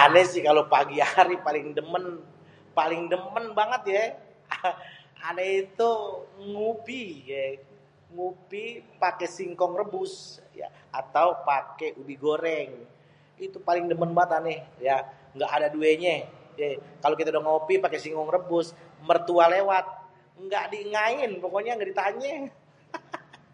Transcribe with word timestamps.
Ane 0.00 0.20
sih 0.32 0.42
kalo 0.48 0.60
pagi 0.74 0.98
hari 1.12 1.36
paling 1.46 1.66
demen, 1.78 2.04
paling 2.78 3.02
demen 3.12 3.46
banget 3.58 3.82
ye 3.94 4.04
ane 5.28 5.44
itu 5.62 5.90
ngupi, 6.52 7.02
ye. 7.32 7.46
Ngupi 8.14 8.64
pake 9.02 9.26
singkong 9.36 9.74
rebus 9.80 10.12
atau 11.00 11.28
pake 11.50 11.86
ubi 12.00 12.14
goreng. 12.24 12.70
Itu 13.46 13.58
paling 13.68 13.84
demen 13.90 14.10
banget 14.16 14.30
ane 14.38 14.54
ya, 14.88 14.96
nggak 15.34 15.50
ade 15.56 15.68
duenye, 15.76 16.16
ya. 16.60 16.66
Kalo 17.02 17.14
kita 17.18 17.28
udeh 17.32 17.44
ngopi 17.46 17.74
pake 17.84 17.96
singkong 18.04 18.30
rebus, 18.36 18.66
mertua 19.08 19.44
lewat, 19.54 19.86
nggak 20.44 20.64
diengain 20.72 21.30
pokonye 21.42 21.70
nggak 21.76 21.90
ditanye, 21.92 22.34
hahaha. 22.92 23.44